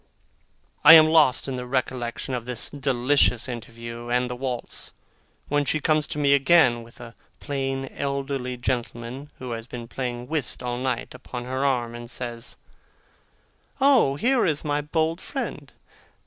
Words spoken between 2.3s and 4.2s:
of this delicious interview,